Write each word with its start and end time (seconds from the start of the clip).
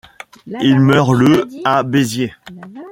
Il 0.63 0.79
meurt 0.79 1.13
le 1.13 1.47
à 1.63 1.83
Béziers. 1.83 2.33